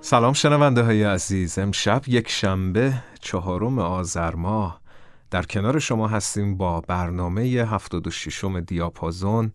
سلام 0.00 0.32
شنونده 0.32 0.82
های 0.82 1.04
عزیز. 1.04 1.58
امشب 1.58 2.02
یک 2.06 2.28
شنبه 2.28 2.94
چهارم 3.20 3.78
آذر 3.78 4.34
ماه. 4.34 4.80
در 5.30 5.42
کنار 5.42 5.78
شما 5.78 6.08
هستیم 6.08 6.56
با 6.56 6.80
برنامه 6.80 7.42
76 7.42 8.44
دیاپازون. 8.44 9.52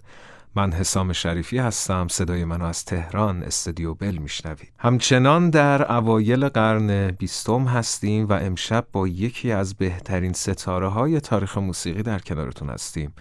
من 0.57 0.73
حسام 0.73 1.13
شریفی 1.13 1.57
هستم. 1.57 2.07
صدای 2.07 2.45
منو 2.45 2.65
از 2.65 2.85
تهران 2.85 3.43
استودیو 3.43 3.93
بل 3.93 4.17
میشنوید. 4.17 4.71
همچنان 4.79 5.49
در 5.49 5.91
اوایل 5.91 6.49
قرن 6.49 7.11
بیستم 7.11 7.65
هستیم 7.65 8.27
و 8.27 8.33
امشب 8.33 8.87
با 8.91 9.07
یکی 9.07 9.51
از 9.51 9.75
بهترین 9.75 10.33
ستاره 10.33 10.87
های 10.87 11.19
تاریخ 11.19 11.57
موسیقی 11.57 12.03
در 12.03 12.19
کنارتون 12.19 12.69
هستیم. 12.69 13.13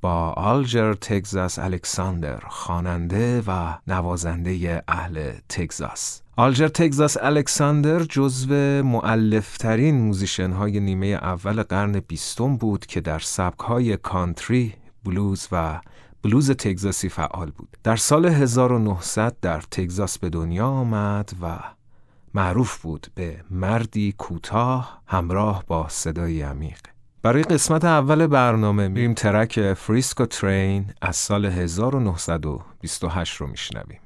با 0.00 0.30
آلجر 0.30 0.94
تگزاس 0.94 1.58
الکساندر 1.58 2.38
خواننده 2.48 3.42
و 3.46 3.74
نوازنده 3.86 4.82
اهل 4.88 5.32
تگزاس. 5.48 6.22
آلجر 6.36 6.68
تگزاس 6.68 7.16
الکساندر 7.20 7.98
جزو 7.98 8.54
مؤلف‌ترین 8.82 10.00
musician 10.00 10.50
های 10.50 10.80
نیمه 10.80 11.06
اول 11.06 11.62
قرن 11.62 12.00
بیستم 12.00 12.56
بود 12.56 12.86
که 12.86 13.00
در 13.00 13.18
سبک 13.18 13.60
های 13.60 13.96
کانتری، 13.96 14.74
بلوز 15.04 15.48
و 15.52 15.80
بلوز 16.24 16.50
تگزاسی 16.50 17.08
فعال 17.08 17.50
بود. 17.50 17.76
در 17.82 17.96
سال 17.96 18.26
1900 18.26 19.36
در 19.40 19.60
تگزاس 19.60 20.18
به 20.18 20.30
دنیا 20.30 20.66
آمد 20.66 21.30
و 21.42 21.58
معروف 22.34 22.82
بود 22.82 23.06
به 23.14 23.44
مردی 23.50 24.14
کوتاه 24.18 25.02
همراه 25.06 25.64
با 25.66 25.88
صدای 25.88 26.42
عمیق. 26.42 26.78
برای 27.22 27.42
قسمت 27.42 27.84
اول 27.84 28.26
برنامه 28.26 28.88
میریم 28.88 29.14
track 29.14 29.72
Frisco 29.72 30.26
Train 30.26 30.86
از 31.02 31.16
سال 31.16 31.46
1928 31.46 33.36
رو 33.36 33.46
میشنویم. 33.46 34.00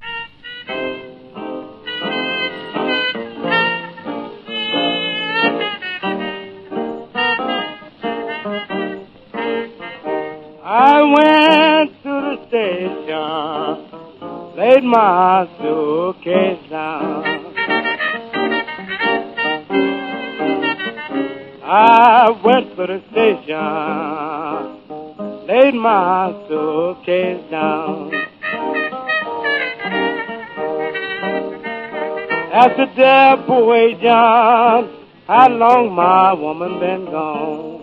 Laid 14.78 14.84
my 14.84 15.48
suitcase 15.58 16.70
down. 16.70 17.24
I 21.64 22.30
went 22.44 22.76
to 22.76 22.86
the 22.86 23.02
station, 23.10 23.56
laid 25.48 25.74
my 25.74 26.32
suitcase 26.48 27.50
down. 27.50 28.14
Asked 32.52 32.76
the 32.76 32.86
dear 32.94 33.36
boy 33.46 33.94
John, 34.00 34.90
how 35.26 35.48
long 35.48 35.94
my 35.94 36.32
woman 36.34 36.78
been 36.78 37.04
gone? 37.06 37.78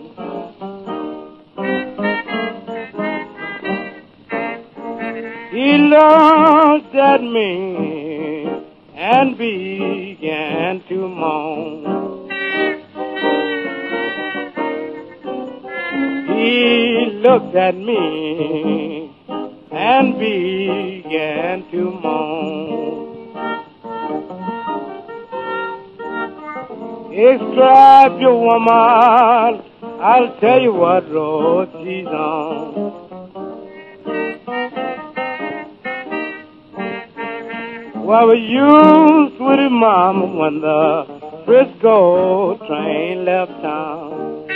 He 5.56 5.78
looked 6.76 6.94
at 6.94 7.22
me 7.22 8.44
and 8.94 9.38
began 9.38 10.82
to 10.86 11.08
moan. 11.08 12.28
He 16.36 17.22
looked 17.24 17.56
at 17.56 17.76
me 17.76 19.10
and 19.72 20.18
began 20.18 21.64
to 21.70 21.90
moan. 22.04 23.06
Describe 27.10 28.20
your 28.20 28.38
woman, 28.38 29.62
I'll 29.82 30.38
tell 30.40 30.60
you 30.60 30.74
what 30.74 31.10
road 31.10 31.70
she's 31.82 32.06
on. 32.06 32.75
Well, 38.06 38.28
we 38.28 38.38
with 39.40 39.58
his 39.58 39.68
mama 39.68 40.26
when 40.26 40.60
the 40.60 41.42
Frisco 41.44 42.56
train 42.68 43.24
left 43.24 43.50
town. 43.60 44.46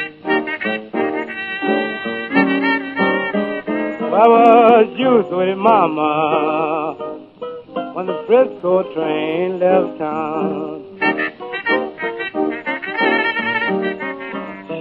Well, 4.08 4.14
I 4.14 4.28
was 4.28 4.86
with 5.32 5.48
his 5.48 5.58
mama 5.58 6.94
when 7.94 8.06
the 8.06 8.22
Frisco 8.28 8.84
train 8.94 9.58
left 9.58 9.98
town. 9.98 10.84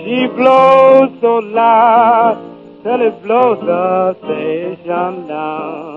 She 0.05 0.27
blows 0.37 1.09
so 1.21 1.39
loud 1.39 2.37
till 2.83 3.01
it 3.01 3.23
blows 3.23 3.59
the 3.65 4.13
station 4.19 5.27
down. 5.27 5.88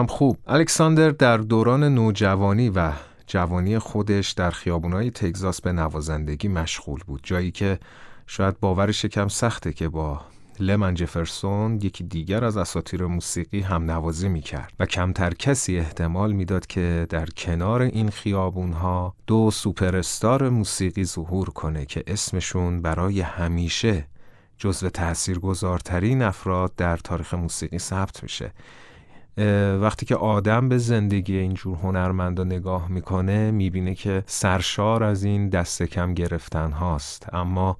هم 0.00 0.06
خوب. 0.06 0.38
الکساندر 0.46 1.10
در 1.10 1.36
دوران 1.36 1.84
نوجوانی 1.84 2.68
و 2.68 2.92
جوانی 3.26 3.78
خودش 3.78 4.30
در 4.30 4.50
خیابونای 4.50 5.10
تگزاس 5.10 5.60
به 5.60 5.72
نوازندگی 5.72 6.48
مشغول 6.48 7.00
بود 7.06 7.20
جایی 7.22 7.50
که 7.50 7.78
شاید 8.26 8.60
باورش 8.60 9.06
کم 9.06 9.28
سخته 9.28 9.72
که 9.72 9.88
با 9.88 10.20
لمن 10.60 10.94
جفرسون 10.94 11.74
یکی 11.74 12.04
دیگر 12.04 12.44
از 12.44 12.56
اساطیر 12.56 13.06
موسیقی 13.06 13.60
هم 13.60 13.90
نوازی 13.90 14.28
می 14.28 14.40
کرد 14.40 14.72
و 14.80 14.86
کمتر 14.86 15.34
کسی 15.34 15.78
احتمال 15.78 16.32
می‌داد 16.32 16.66
که 16.66 17.06
در 17.08 17.26
کنار 17.26 17.82
این 17.82 18.10
خیابون 18.10 18.72
ها 18.72 19.14
دو 19.26 19.50
سوپرستار 19.50 20.48
موسیقی 20.48 21.04
ظهور 21.04 21.50
کنه 21.50 21.86
که 21.86 22.04
اسمشون 22.06 22.82
برای 22.82 23.20
همیشه 23.20 24.06
جزو 24.58 24.88
تاثیرگذارترین 24.88 26.22
افراد 26.22 26.72
در 26.76 26.96
تاریخ 26.96 27.34
موسیقی 27.34 27.78
ثبت 27.78 28.22
میشه. 28.22 28.52
وقتی 29.80 30.06
که 30.06 30.16
آدم 30.16 30.68
به 30.68 30.78
زندگی 30.78 31.36
اینجور 31.36 31.76
هنرمندا 31.76 32.44
نگاه 32.44 32.88
می‌کنه 32.88 33.50
می‌بینه 33.50 33.94
که 33.94 34.22
سرشار 34.26 35.02
از 35.02 35.24
این 35.24 35.48
دست 35.48 35.82
کم 35.82 36.14
گرفتن 36.14 36.72
هاست. 36.72 37.34
اما 37.34 37.76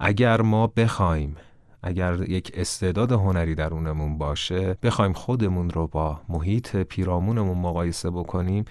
اگر 0.00 0.40
ما 0.40 0.66
بخوایم 0.66 1.36
اگر 1.82 2.22
یک 2.28 2.52
استعداد 2.54 3.12
هنری 3.12 3.54
درونمون 3.54 4.18
باشه 4.18 4.76
بخوایم 4.82 5.12
خودمون 5.12 5.70
رو 5.70 5.86
با 5.86 6.20
محیط 6.28 6.76
پیرامونمون 6.76 7.58
مقایسه 7.58 8.10
بکنیم 8.10 8.64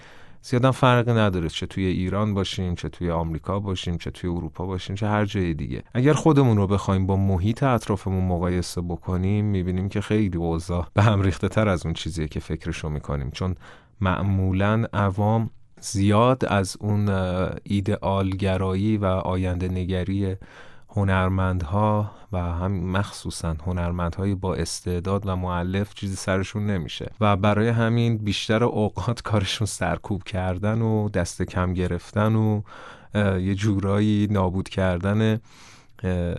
زیادم 0.43 0.71
فرقی 0.71 1.11
نداره 1.11 1.49
چه 1.49 1.65
توی 1.65 1.85
ایران 1.85 2.33
باشیم 2.33 2.75
چه 2.75 2.89
توی 2.89 3.11
آمریکا 3.11 3.59
باشیم 3.59 3.97
چه 3.97 4.11
توی 4.11 4.29
اروپا 4.29 4.65
باشیم 4.65 4.95
چه 4.95 5.07
هر 5.07 5.25
جای 5.25 5.53
دیگه. 5.53 5.83
اگر 5.93 6.13
خودمون 6.13 6.57
رو 6.57 6.67
بخوایم 6.67 7.07
با 7.07 7.15
محیط 7.15 7.63
اطرافمون 7.63 8.25
مقایسه 8.25 8.81
بکنیم 8.81 9.45
می‌بینیم 9.45 9.89
که 9.89 10.01
خیلی 10.01 10.37
اوضاع 10.37 10.87
به 10.93 11.01
هم 11.03 11.21
ریخته 11.21 11.47
تر 11.47 11.67
از 11.67 11.85
اون 11.85 11.93
چیزیه 11.93 12.27
که 12.27 12.39
فکرشو 12.39 12.89
می‌کنیم. 12.89 13.31
چون 13.31 13.55
معمولا 14.01 14.85
عوام 14.93 15.49
زیاد 15.81 16.45
از 16.45 16.77
اون 16.79 17.09
ایدئالگرایی 17.63 18.97
و 18.97 19.05
آینده 19.05 19.67
نگری 19.67 20.35
هنرمندها 20.95 22.11
و 22.31 22.37
هم 22.37 22.71
مخصوصا 22.71 23.55
هنرمندهای 23.65 24.35
با 24.35 24.55
استعداد 24.55 25.27
و 25.27 25.35
معلف 25.35 25.93
چیزی 25.93 26.15
سرشون 26.15 26.65
نمیشه 26.65 27.11
و 27.21 27.35
برای 27.35 27.67
همین 27.67 28.17
بیشتر 28.17 28.63
اوقات 28.63 29.21
کارشون 29.31 29.67
سرکوب 29.67 30.23
کردن 30.23 30.81
و 30.81 31.09
دست 31.09 31.41
کم 31.41 31.73
گرفتن 31.73 32.35
و 32.35 32.61
یه 33.39 33.55
جورایی 33.55 34.27
نابود 34.31 34.69
کردن 34.69 35.39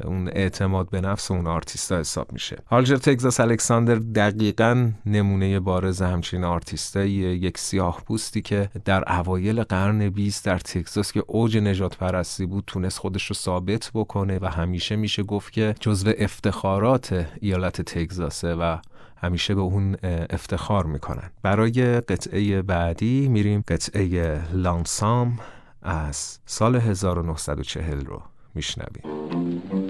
اون 0.05 0.29
اعتماد 0.29 0.91
به 0.91 1.00
نفس 1.00 1.31
اون 1.31 1.47
آرتیستا 1.47 1.99
حساب 1.99 2.32
میشه. 2.32 2.59
هالجر 2.70 2.97
تگزاس 2.97 3.41
الکساندر 3.41 3.94
دقیقا 3.94 4.91
نمونه 5.06 5.61
بارز 5.61 6.03
همچین 6.03 6.44
آرتیستایی 6.44 7.12
یک 7.12 7.59
سیاه 7.59 8.03
پوستی 8.06 8.43
که 8.43 8.70
در 8.85 9.12
اوایل 9.19 9.62
قرن 9.62 10.09
20 10.09 10.44
در 10.44 10.59
تگزاس 10.59 11.12
که 11.12 11.25
اوج 11.26 11.56
نجات 11.56 11.97
پرستی 11.97 12.47
بود 12.47 12.64
تونست 12.67 12.99
خودش 12.99 13.26
رو 13.26 13.35
ثابت 13.35 13.91
بکنه 13.94 14.38
و 14.43 14.47
همیشه 14.47 14.97
میشه 14.97 15.23
گفت 15.23 15.53
که 15.53 15.75
جزو 15.81 16.12
افتخارات 16.19 17.26
ایالت 17.41 17.82
تگزاسه 17.82 18.55
و 18.55 18.76
همیشه 19.17 19.55
به 19.55 19.61
اون 19.61 19.97
افتخار 20.31 20.87
می‌کنن. 20.87 21.31
برای 21.43 22.00
قطعه 22.00 22.62
بعدی 22.62 23.29
میریم. 23.29 23.65
قطعه 23.69 24.41
لانسام 24.53 25.38
از 25.82 26.38
سال 26.47 26.76
1940 26.76 28.05
رو. 28.06 28.23
میشنویم. 28.55 29.81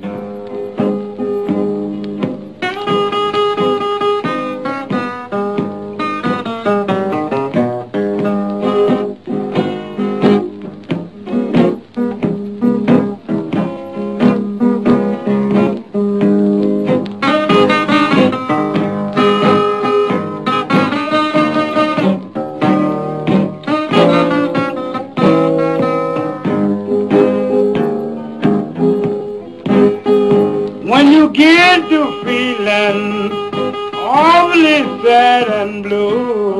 red 35.12 35.48
and 35.60 35.82
blue. 35.84 36.56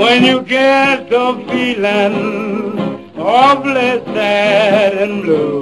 When 0.00 0.18
you 0.28 0.38
get 0.42 1.08
the 1.14 1.26
feeling 1.48 2.16
of 2.78 3.26
awfully 3.34 3.92
sad 4.14 4.92
and 5.04 5.14
blue, 5.24 5.60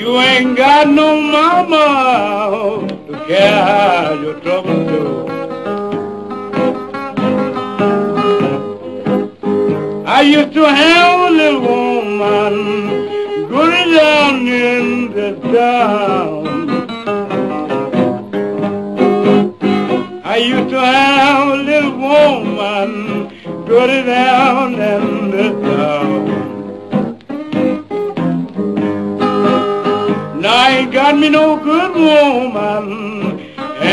you 0.00 0.10
ain't 0.28 0.56
got 0.56 0.84
no 1.00 1.08
mama 1.36 1.86
to 3.08 3.14
care 3.26 4.14
your 4.24 4.36
trouble 4.44 4.80
to. 4.90 5.02
I 10.18 10.20
used 10.36 10.52
to 10.60 10.64
have 10.82 11.20
a 11.28 11.30
little 11.40 11.60
woman 11.68 12.81
down 14.02 14.48
in 14.48 15.12
the 15.16 15.30
town. 15.56 16.42
I 20.24 20.36
used 20.52 20.70
to 20.70 20.80
have 20.80 21.48
a 21.48 21.58
little 21.70 21.96
woman 22.08 22.90
dirty 23.66 24.00
down 24.06 24.74
in 24.92 25.04
the 25.36 25.46
town. 25.68 26.22
Now 30.40 30.56
I 30.66 30.68
ain't 30.78 30.92
got 30.92 31.12
me 31.22 31.28
no 31.28 31.46
good 31.70 31.92
woman, 31.94 32.84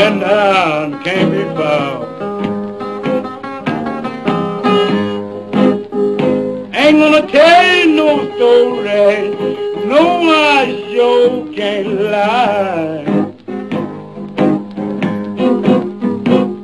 and 0.02 0.18
I 0.24 1.00
can't 1.04 1.30
be 1.36 1.44
found. 1.58 2.00
ain't 6.74 6.98
gonna 6.98 7.24
tell 7.30 7.62
you 7.76 7.86
no 8.00 8.08
story 8.34 9.39
can 11.54 12.10
lie. 12.10 13.04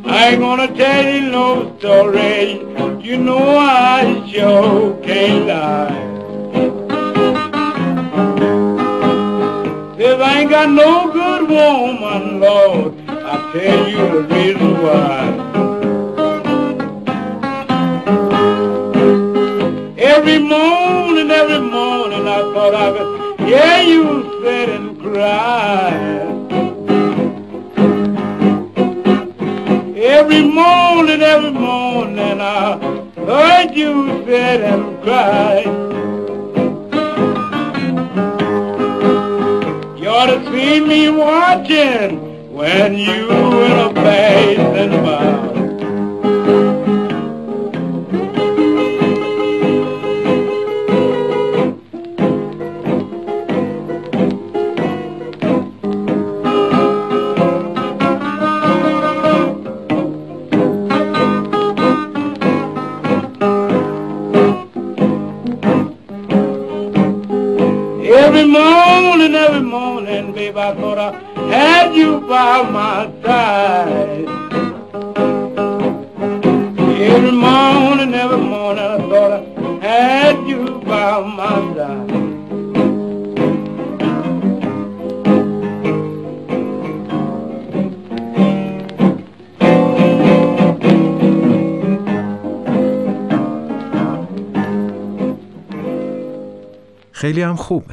I 0.05 0.29
ain't 0.29 0.41
gonna 0.41 0.69
tell 0.77 1.05
you 1.15 1.31
no 1.31 1.79
story, 1.79 2.61
you 3.03 3.17
know 3.17 3.57
I 3.59 4.31
sure 4.31 4.95
can't 5.03 5.47
lie. 5.47 6.03
If 9.99 10.21
I 10.21 10.41
ain't 10.41 10.51
got 10.51 10.69
no 10.71 11.11
good 11.13 11.49
woman, 11.49 12.41
Lord, 12.41 12.95
I 13.09 13.35
tell 13.55 13.89
you 13.89 14.03
the 14.15 14.23
reason 14.35 14.73
why. 14.85 15.19
Every 19.99 20.39
morning, 20.39 21.31
every 21.31 21.61
morning, 21.61 22.29
I 22.29 22.41
thought 22.53 22.75
I'd. 22.75 23.26
Yeah, 23.47 23.81
you 23.81 24.43
sit 24.43 24.69
and 24.71 25.01
cry. 25.01 25.93
Every 29.97 30.43
morning, 30.43 31.23
every 31.23 31.53
morning, 31.53 32.41
I 32.41 32.77
heard 33.15 33.71
you 33.73 34.25
sit 34.27 34.63
and 34.63 35.01
cry. 35.01 35.63
You 39.97 40.09
ought 40.09 40.27
to 40.27 40.45
see 40.51 40.81
me 40.81 41.11
watching 41.11 42.53
when 42.53 42.95
you 42.95 43.29
were 43.29 43.91
a 43.91 43.93
bathing 43.93 44.93
about. 44.93 45.56
خیلی 97.17 97.43
هم 97.43 97.57
خوب 97.57 97.85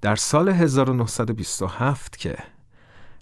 در 0.00 0.16
سال 0.16 0.48
1927 0.48 2.16
که 2.16 2.36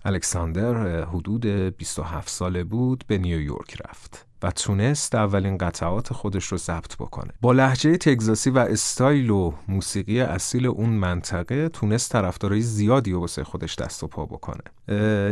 الکساندر 0.04 1.04
حدود 1.04 1.46
27 1.46 2.28
ساله 2.28 2.64
بود 2.64 3.04
به 3.06 3.18
نیویورک 3.18 3.76
رفت. 3.84 4.25
و 4.42 4.50
تونست 4.50 5.14
اولین 5.14 5.58
قطعات 5.58 6.12
خودش 6.12 6.44
رو 6.44 6.58
ضبط 6.58 6.96
بکنه. 6.96 7.32
با 7.40 7.52
لحجه 7.52 7.96
تگزاسی 7.96 8.50
و 8.50 8.58
استایل 8.58 9.30
و 9.30 9.52
موسیقی 9.68 10.20
اصیل 10.20 10.66
اون 10.66 10.90
منطقه 10.90 11.68
تونست 11.68 12.12
طرفدارای 12.12 12.60
زیادی 12.60 13.12
و 13.12 13.20
واسه 13.20 13.44
خودش 13.44 13.74
دست 13.74 14.04
و 14.04 14.06
پا 14.06 14.26
بکنه. 14.26 14.62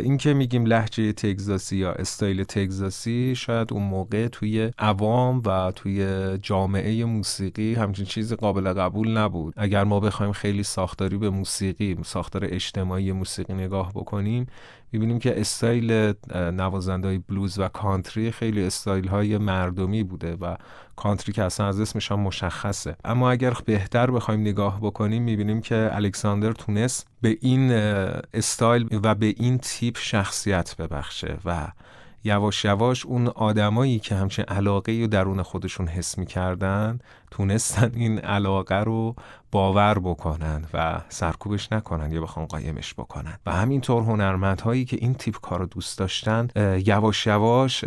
این 0.00 0.16
که 0.16 0.34
میگیم 0.34 0.66
لحجه 0.66 1.12
تگزاسی 1.12 1.76
یا 1.76 1.92
استایل 1.92 2.44
تگزاسی 2.44 3.34
شاید 3.36 3.72
اون 3.72 3.82
موقع 3.82 4.28
توی 4.28 4.70
عوام 4.78 5.42
و 5.46 5.72
توی 5.76 6.38
جامعه 6.42 7.04
موسیقی 7.04 7.74
همچین 7.74 8.04
چیزی 8.04 8.36
قابل 8.36 8.72
قبول 8.72 9.18
نبود. 9.18 9.54
اگر 9.56 9.84
ما 9.84 10.00
بخوایم 10.00 10.32
خیلی 10.32 10.62
ساختاری 10.62 11.16
به 11.16 11.30
موسیقی 11.30 11.96
ساختار 12.04 12.44
اجتماعی 12.44 13.12
موسیقی 13.12 13.54
نگاه 13.54 13.92
بکنیم 13.92 14.46
می‌بینیم 14.92 15.18
که 15.18 15.40
استایل 15.40 16.12
نوازنده 16.34 17.08
های 17.08 17.18
بلوز 17.18 17.58
و 17.58 17.68
کانتری 17.68 18.30
خیلی 18.30 18.64
استایل 18.64 19.03
های 19.08 19.38
مردمی 19.38 20.02
بوده 20.02 20.34
و 20.34 20.56
کانتری 20.96 21.32
که 21.32 21.42
اصلا 21.42 21.66
از 21.66 21.80
اسمش 21.80 22.12
هم 22.12 22.20
مشخصه. 22.20 22.96
اما 23.04 23.30
اگر 23.30 23.56
بهتر 23.64 24.10
بخوایم 24.10 24.40
نگاه 24.40 24.80
بکنیم 24.80 25.22
می‌بینیم 25.22 25.60
که 25.60 25.90
الکساندر 25.92 26.52
تونست 26.52 27.06
به 27.20 27.38
این 27.40 27.72
استایل 28.34 29.00
و 29.02 29.14
به 29.14 29.34
این 29.36 29.58
تیپ 29.58 29.98
شخصیت 29.98 30.76
ببخشه 30.76 31.36
و 31.44 31.68
یواش 32.24 32.64
یواش 32.64 33.06
اون 33.06 33.28
آدمایی 33.28 33.98
که 33.98 34.14
همچین 34.14 34.44
علاقه 34.44 34.92
رو 35.00 35.06
درون 35.06 35.42
خودشون 35.42 35.88
حس 35.88 36.18
می‌کردن 36.18 36.98
تونستن 37.36 37.90
این 37.94 38.18
علاقه 38.18 38.74
رو 38.74 39.14
باور 39.52 39.98
بکنن 39.98 40.64
و 40.74 41.00
سرکوبش 41.08 41.72
نکنن 41.72 42.12
یا 42.12 42.20
بخوان 42.20 42.46
قایمش 42.46 42.94
بکنن. 42.94 43.38
و 43.46 43.52
همینطور 43.52 44.02
هنرمندهایی 44.02 44.84
که 44.84 44.96
این 45.00 45.14
تیپ 45.14 45.40
کار 45.40 45.58
رو 45.58 45.66
دوست 45.66 45.98
داشتن 45.98 46.48
یواش 46.86 47.26
یواش 47.26 47.84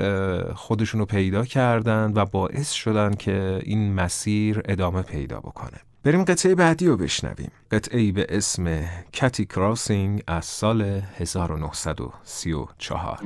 خودشون 0.56 1.00
رو 1.00 1.06
پیدا 1.06 1.46
کردن 1.46 2.12
و 2.16 2.26
باعث 2.26 2.72
شدن 2.72 3.14
که 3.14 3.60
این 3.64 3.94
مسیر 3.94 4.62
ادامه 4.66 5.02
پیدا 5.02 5.40
بکنه. 5.40 5.78
بریم 6.04 6.24
قطعه 6.24 6.56
بعدی 6.56 6.88
رو 6.88 6.98
بشنویم. 6.98 7.52
قطعه 7.72 8.12
به 8.12 8.26
اسم 8.30 8.84
کتی 9.14 9.46
کراسینگ 9.46 10.24
از 10.28 10.46
سال 10.46 11.02
1934 11.18 13.18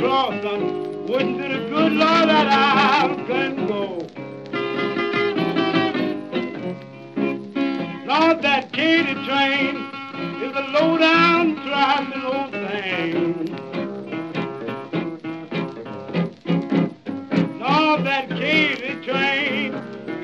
draw 0.00 0.30
some. 0.40 1.06
Wouldn't 1.08 1.40
it 1.42 1.48
the 1.52 1.68
good 1.68 1.92
Lord 1.92 2.28
that 2.28 2.48
I 2.48 3.14
couldn't 3.26 3.66
go. 3.66 3.98
Lord, 8.06 8.42
that 8.42 8.72
Katy 8.72 9.14
train 9.26 9.76
is 10.42 10.56
a 10.56 10.62
low-down, 10.72 11.54
driving 11.66 12.22
old 12.22 12.50
thing. 12.50 13.46
Lord, 17.60 18.04
that 18.06 18.28
Katy 18.30 19.04
train 19.04 19.74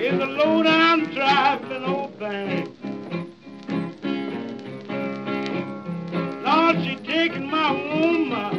is 0.01 0.19
a 0.19 0.27
low-down, 0.27 1.05
driving 1.13 1.85
old 1.85 2.19
thing. 2.19 2.73
Lord, 6.43 6.77
she 6.83 6.97
taking 7.05 7.51
my 7.51 7.73
woman 7.73 8.56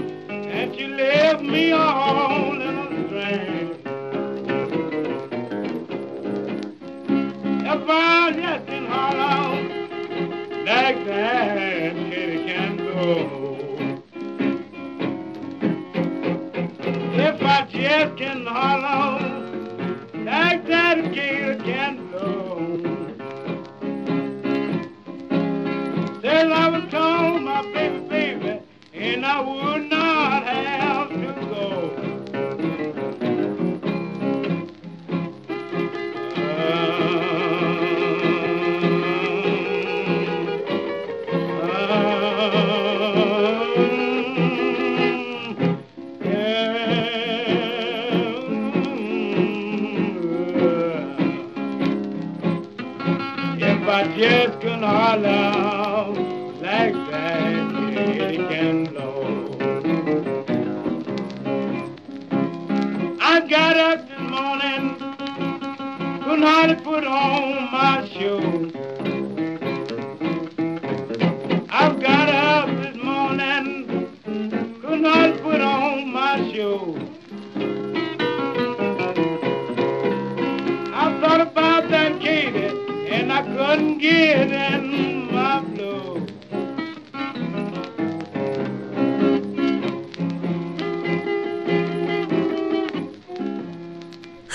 she 0.77 0.87
left 0.87 1.41
me 1.41 1.71
all 1.71 2.53
in 2.53 2.77
a 2.77 3.07
strange. 3.07 3.77
If 7.65 7.89
I 7.89 8.31
just 8.31 8.69
in 8.69 8.85
Harlem, 8.85 9.59
like 10.65 11.05
that, 11.05 11.95
Katie 11.95 12.45
can 12.45 12.77
go. 12.77 13.11
If 17.25 17.41
I 17.41 17.65
just 17.71 18.21
in 18.21 18.45
Harlem. 18.45 18.86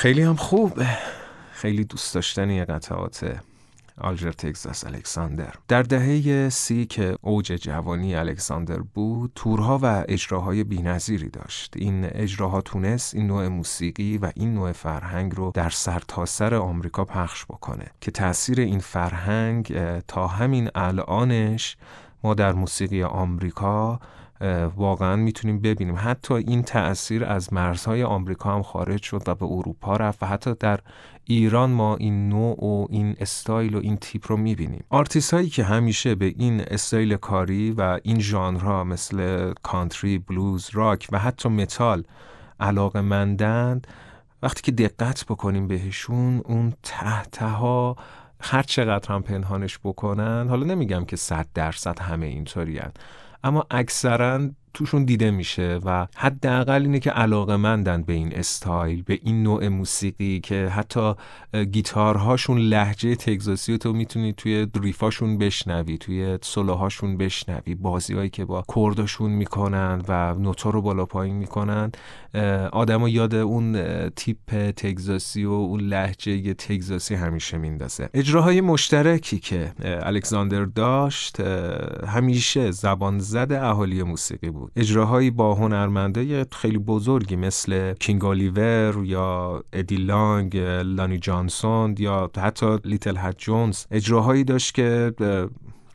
خیلی 0.02 0.22
هم 0.22 0.36
خوب. 0.36 0.82
خیلی 1.52 1.84
دوست 1.84 2.14
داشتنی 2.14 2.64
قطعات 2.64 3.36
آلجر 3.98 4.32
تگزاس 4.32 4.86
الکساندر. 4.86 5.54
در 5.68 5.82
دهه 5.82 6.48
سی 6.48 6.86
که 6.86 7.16
اوج 7.20 7.52
جوانی 7.52 8.14
الکساندر 8.14 8.78
بود 8.78 9.32
تورها 9.34 9.78
و 9.82 10.04
اجراهای 10.08 10.64
بینظیری 10.64 11.28
داشت. 11.28 11.74
این 11.76 12.04
اجراها 12.04 12.60
تونست 12.60 13.14
این 13.14 13.26
نوع 13.26 13.48
موسیقی 13.48 14.18
و 14.18 14.32
این 14.36 14.54
نوع 14.54 14.72
فرهنگ 14.72 15.36
رو 15.36 15.50
در 15.54 15.70
سرتاسر 15.70 16.50
سر 16.50 16.54
آمریکا 16.54 17.04
پخش 17.04 17.44
بکنه 17.44 17.86
که 18.00 18.10
تاثیر 18.10 18.60
این 18.60 18.80
فرهنگ 18.80 19.78
تا 20.00 20.26
همین 20.26 20.70
الانش 20.74 21.76
ما 22.24 22.34
در 22.34 22.52
موسیقی 22.52 23.02
آمریکا 23.02 24.00
واقعا 24.76 25.16
می‌تونیم 25.16 25.60
ببینیم. 25.60 25.94
حتی 25.98 26.34
این 26.34 26.62
تاثیر 26.62 27.24
از 27.24 27.52
مرزهای 27.52 28.04
آمریکا 28.04 28.54
هم 28.54 28.62
خارج 28.62 29.02
شد 29.02 29.22
و 29.26 29.34
به 29.34 29.46
اروپا 29.46 29.96
رفت 29.96 30.22
و 30.22 30.26
حتی 30.26 30.54
در 30.60 30.80
ایران 31.24 31.70
ما 31.70 31.96
این 31.96 32.28
نوع 32.28 32.64
و 32.64 32.86
این 32.90 33.16
استایل 33.20 33.74
و 33.74 33.80
این 33.82 33.96
تیپ 33.96 34.30
رو 34.30 34.36
می‌بینیم. 34.36 34.84
آرتیست 34.90 35.34
هایی 35.34 35.48
که 35.48 35.64
همیشه 35.64 36.14
به 36.14 36.34
این 36.38 36.60
استایل 36.60 37.16
کاری 37.16 37.70
و 37.70 38.00
این 38.02 38.20
ژانرها 38.20 38.84
مثل 38.84 39.52
کانتری، 39.62 40.18
بلوز، 40.18 40.70
راک 40.72 41.08
و 41.12 41.18
حتی 41.18 41.48
متال 41.48 42.04
علاقه 42.60 43.00
مندند 43.00 43.86
وقتی 44.42 44.62
که 44.62 44.72
دقت 44.72 45.24
بکنیم 45.24 45.68
بهشون 45.68 46.42
اون 46.44 46.72
ته 47.32 47.46
ها 47.46 47.96
هر 48.40 48.62
چقدر 48.62 49.12
هم 49.12 49.22
پنهانش 49.22 49.78
بکنن 49.84 50.46
حالا 50.48 50.66
نمیگم 50.66 51.04
که 51.04 51.16
صد 51.16 51.46
درصد 51.54 51.98
همه 51.98 52.26
اینطوری 52.26 52.78
اما 53.44 53.66
اکثرا 53.70 54.50
توشون 54.74 55.04
دیده 55.04 55.30
میشه 55.30 55.80
و 55.84 56.06
حداقل 56.16 56.82
اینه 56.82 57.00
که 57.00 57.10
علاقه 57.10 57.56
مندن 57.56 58.02
به 58.02 58.12
این 58.12 58.32
استایل 58.34 59.02
به 59.02 59.18
این 59.22 59.42
نوع 59.42 59.68
موسیقی 59.68 60.40
که 60.40 60.68
حتی 60.68 61.14
گیتارهاشون 61.72 62.58
لحجه 62.58 63.14
تگزاسی 63.14 63.78
تو 63.78 63.92
می‌تونی 63.92 64.32
توی 64.32 64.66
دریفاشون 64.66 65.38
بشنوی 65.38 65.98
توی 65.98 66.38
سولوهاشون 66.42 67.16
بشنوی. 67.16 67.74
بازیهایی 67.74 68.30
که 68.30 68.44
با 68.44 68.64
کردشون 68.74 69.30
می‌کنن 69.30 70.02
و 70.08 70.34
نوتا 70.34 70.70
رو 70.70 70.82
بالا 70.82 71.04
پایین 71.04 71.36
می‌کنن 71.36 71.92
آدم 72.72 73.06
یاد 73.06 73.34
اون 73.34 73.76
تیپ 74.08 74.70
تگزاسی 74.70 75.44
و 75.44 75.50
اون 75.50 75.80
لحجه 75.80 76.54
تگزاسی 76.54 77.14
همیشه 77.14 77.58
میندازه. 77.58 78.08
اجراهای 78.14 78.60
مشترکی 78.60 79.38
که 79.38 79.72
الکساندر 79.84 80.64
داشت 80.64 81.40
همیشه 82.06 82.70
زبان 82.70 83.18
زد 83.18 83.52
اهالی 83.52 84.02
موسیقی 84.02 84.50
بود. 84.50 84.61
اجراهایی 84.76 85.30
با 85.30 85.54
هنرمنده 85.54 86.46
خیلی 86.52 86.78
بزرگی 86.78 87.36
مثل 87.36 87.94
کینگ 87.94 88.24
الیور 88.24 89.04
یا 89.04 89.64
ادی 89.72 89.96
لانگ 89.96 90.56
لانی 90.84 91.18
جانسون 91.18 91.94
یا 91.98 92.30
حتی 92.36 92.78
لیتل 92.84 93.16
هد 93.16 93.34
جونز. 93.38 93.84
اجراهایی 93.90 94.44
داشت 94.44 94.74
که 94.74 95.12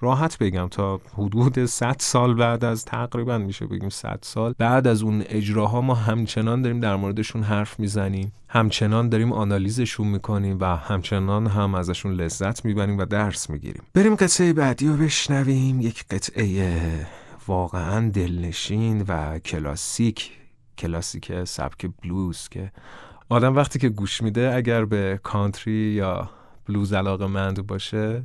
راحت 0.01 0.37
بگم 0.37 0.67
تا 0.67 1.01
حدود 1.13 1.65
100 1.65 1.95
سال 1.99 2.33
بعد 2.33 2.65
از 2.65 2.85
تقریبا 2.85 3.37
میشه 3.37 3.65
بگیم 3.65 3.89
100 3.89 4.19
سال 4.21 4.53
بعد 4.57 4.87
از 4.87 5.03
اون 5.03 5.23
اجراها 5.29 5.81
ما 5.81 5.95
همچنان 5.95 6.61
داریم 6.61 6.79
در 6.79 6.95
موردشون 6.95 7.43
حرف 7.43 7.79
می‌زنیم 7.79 8.31
همچنان 8.49 9.09
داریم 9.09 9.33
آنالیزشون 9.33 10.07
می‌کنیم 10.07 10.57
و 10.59 10.75
همچنان 10.75 11.47
هم 11.47 11.75
ازشون 11.75 12.13
لذت 12.13 12.65
می‌بریم 12.65 12.97
و 12.97 13.05
درس 13.05 13.49
می‌گیریم. 13.49 13.83
بریم 13.93 14.15
قطعه 14.15 14.53
بعدی 14.53 14.87
رو 14.87 14.97
بشنویم. 14.97 15.81
یک 15.81 16.05
قطعه 16.11 17.07
واقعا 17.47 18.09
دلنشین 18.09 19.05
و 19.07 19.39
کلاسیک 19.39 20.31
کلاسیک 20.77 21.43
سبک 21.43 21.89
بلوز 22.03 22.49
که 22.49 22.71
آدم 23.29 23.55
وقتی 23.55 23.79
که 23.79 23.89
گوش 23.89 24.21
میده 24.21 24.53
اگر 24.55 24.85
به 24.85 25.19
کانتری 25.23 25.73
یا 25.73 26.29
بلوز 26.67 26.93
علاقه 26.93 27.27
مند 27.27 27.67
باشه 27.67 28.23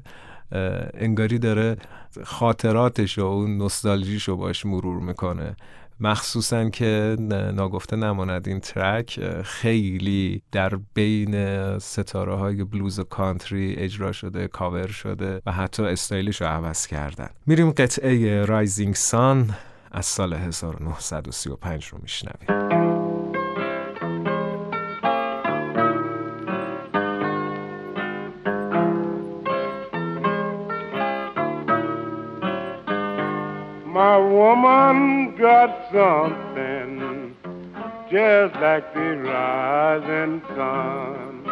انگاری 0.95 1.38
داره 1.38 1.76
خاطراتش 2.25 3.19
و 3.19 3.23
اون 3.23 3.59
نوستالژیش 3.59 4.29
رو 4.29 4.37
باش 4.37 4.67
مرور 4.67 5.00
می‌کنه. 5.00 5.57
مخصوصا 6.02 6.71
که 6.71 7.16
ناگفته 7.54 7.97
نماند 7.97 8.49
این 8.49 8.61
track 8.61 9.21
خیلی 9.42 10.42
در 10.52 10.78
بین 10.94 11.78
ستاره 11.78 12.35
های 12.35 12.64
بلوز 12.64 12.99
و 12.99 13.04
کانتری 13.04 13.75
اجرا 13.75 14.12
شده 14.12 14.49
کاور 14.49 14.87
شده 14.87 15.42
و 15.47 15.52
حتی 15.52 15.82
استایلش 15.82 16.40
رو 16.40 16.47
عوض 16.47 16.87
کردن. 16.87 17.28
میریم 17.47 17.71
قطعه 17.71 18.44
Rising 18.45 18.95
Sun 18.95 19.54
از 19.92 20.06
سال 20.06 20.32
1935 20.32 21.85
رو 21.85 21.99
میشنویم. 22.02 23.01
Woman 34.42 35.37
got 35.37 35.70
something 35.92 37.37
just 38.11 38.54
like 38.56 38.92
the 38.92 39.11
rising 39.32 40.42
sun. 40.56 41.44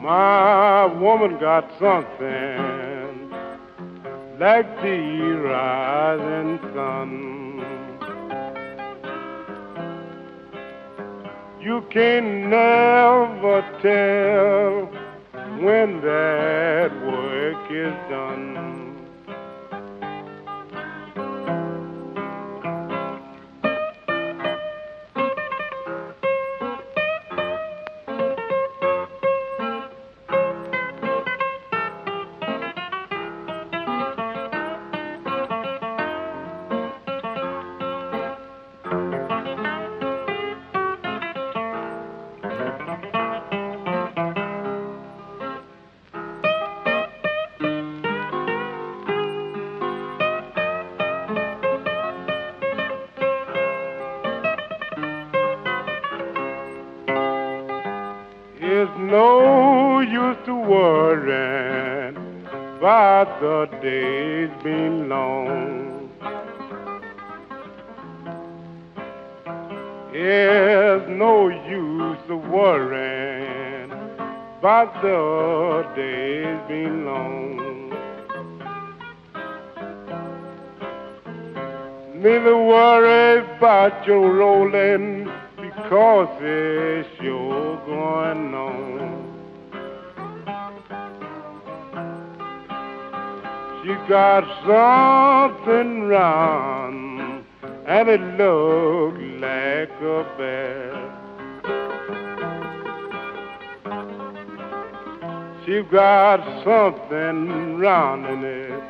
My 0.00 0.86
woman 0.86 1.40
got 1.40 1.64
something 1.80 3.30
like 4.38 4.70
the 4.80 5.00
rising 5.52 6.58
sun. 6.74 7.10
You 11.60 11.84
can 11.90 12.48
never 12.48 13.56
tell 13.82 14.86
when 15.64 16.00
that 16.02 16.92
work 17.04 17.70
is 17.72 17.94
done. 18.08 18.83
The 63.40 63.68
days 63.82 64.50
been 64.62 65.08
long. 65.08 66.10
There's 70.12 71.06
no 71.08 71.48
use 71.48 72.28
worrying 72.28 73.90
about 74.58 75.02
the 75.02 75.86
days 75.94 76.58
been 76.68 77.04
long. 77.04 77.90
Neither 82.14 82.56
worry 82.56 83.44
about 83.56 84.06
your 84.06 84.34
rolling 84.34 85.24
because 85.56 86.28
it's 86.40 87.08
sure 87.20 87.76
going 87.86 88.54
on. 88.54 89.33
You 93.84 93.98
got 94.08 94.44
something 94.64 96.04
wrong, 96.04 97.44
and 97.86 98.08
it 98.08 98.20
looked 98.38 99.20
like 99.42 99.90
a 100.00 100.24
bear. 100.38 100.90
She 105.66 105.82
got 105.92 106.40
something 106.64 107.76
wrong 107.76 108.24
in 108.24 108.42
it, 108.42 108.82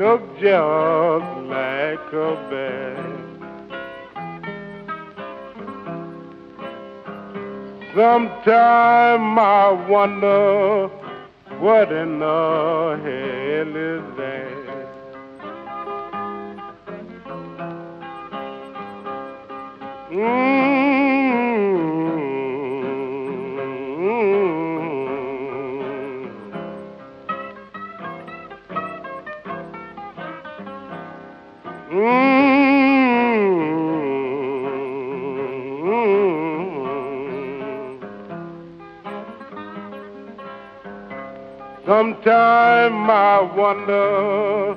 looked 0.00 0.40
just 0.40 1.24
like 1.46 2.12
a 2.12 2.34
bear. 2.50 2.96
Sometime 7.94 9.38
I 9.38 9.86
wonder 9.88 11.07
what 11.60 11.90
in 11.92 12.20
the 12.20 13.00
hell 13.02 13.76
is 13.76 14.16
that? 14.16 14.87
Sometime 41.98 43.10
I 43.10 43.40
wonder 43.56 44.74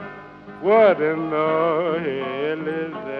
what 0.59 0.99
in 0.99 1.29
the 1.29 1.99
hell 2.01 2.67
is 2.67 2.93
that? 2.93 3.10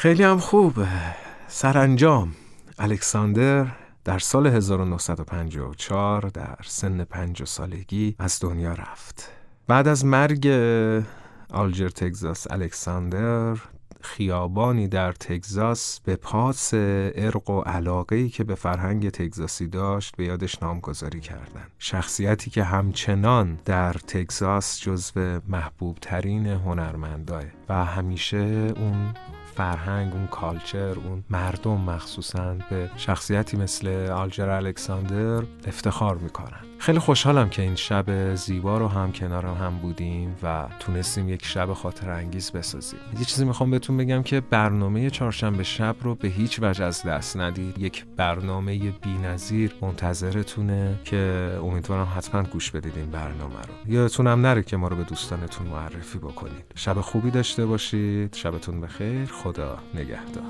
خیلی 0.00 0.22
هم 0.22 0.38
خوب. 0.38 0.74
سرانجام. 1.48 2.32
الکساندر 2.78 3.66
در 4.04 4.18
سال 4.18 4.46
1954 4.46 6.20
در 6.34 6.58
سن 6.66 7.04
پنج 7.04 7.44
سالگی 7.44 8.16
از 8.18 8.38
دنیا 8.40 8.72
رفت. 8.72 9.32
بعد 9.66 9.88
از 9.88 10.04
مرگ 10.04 10.46
آلجر 11.50 11.88
تگزاس 11.88 12.50
الکساندر 12.50 13.56
خیابانی 14.00 14.88
در 14.88 15.12
تگزاس 15.12 16.00
به 16.00 16.16
پاس 16.16 16.70
ارق 16.74 17.50
و 17.50 17.60
علاقه 17.60 18.16
ای 18.16 18.28
که 18.28 18.44
به 18.44 18.54
فرهنگ 18.54 19.10
تگزاسی 19.10 19.66
داشت 19.66 20.16
به 20.16 20.24
یادش 20.24 20.62
نامگذاری 20.62 21.20
کردند. 21.20 21.70
شخصیتی 21.78 22.50
که 22.50 22.64
همچنان 22.64 23.58
در 23.64 23.92
تگزاس 23.92 24.80
جزو 24.80 25.40
محبوب 25.48 25.98
ترین 26.00 26.46
هنرمنداه 26.46 27.44
و 27.68 27.84
همیشه 27.84 28.72
اون 28.76 29.14
فرهنگ 29.60 30.12
اون 30.12 30.26
کالچر 30.26 30.94
اون 30.98 31.24
مردم 31.30 31.80
مخصوصا 31.80 32.56
به 32.70 32.90
شخصیتی 32.96 33.56
مثل 33.56 33.88
آلجر 34.10 34.48
الکساندر 34.50 35.42
افتخار 35.66 36.16
می‌کنن. 36.16 36.69
خیلی 36.80 36.98
خوشحالم 36.98 37.48
که 37.48 37.62
این 37.62 37.74
شب 37.74 38.34
زیبا 38.34 38.78
رو 38.78 38.88
هم 38.88 39.12
کنارم 39.12 39.54
هم 39.54 39.78
بودیم 39.78 40.36
و 40.42 40.66
تونستیم 40.78 41.28
یک 41.28 41.44
شب 41.44 41.72
خاطر 41.72 42.10
انگیز 42.10 42.52
بسازیم. 42.52 43.00
یه 43.18 43.24
چیزی 43.24 43.44
می‌خوام 43.44 43.70
بهتون 43.70 43.96
بگم 43.96 44.22
که 44.22 44.40
برنامه 44.40 45.10
چهارشنبه 45.10 45.62
شب 45.62 45.96
رو 46.00 46.14
به 46.14 46.28
هیچ 46.28 46.58
وجه 46.62 46.84
از 46.84 47.02
دست 47.02 47.36
ندید. 47.36 47.78
یک 47.78 48.04
برنامه 48.16 48.78
بی‌نظیر 48.90 49.74
منتظرتونه 49.82 50.98
که 51.04 51.52
امیدوارم 51.62 52.08
حتما 52.16 52.42
گوش 52.42 52.70
بدید 52.70 52.96
این 52.96 53.10
برنامه 53.10 53.54
رو. 53.54 53.92
یادتونم 53.92 54.40
نره 54.40 54.62
که 54.62 54.76
ما 54.76 54.88
رو 54.88 54.96
به 54.96 55.04
دوستانتون 55.04 55.66
معرفی 55.66 56.18
بکنید. 56.18 56.64
شب 56.74 57.00
خوبی 57.00 57.30
داشته 57.30 57.66
باشید. 57.66 58.34
شبتون 58.34 58.80
بخیر. 58.80 59.26
خدا 59.26 59.78
نگهدار. 59.94 60.44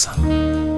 Jackson. 0.00 0.69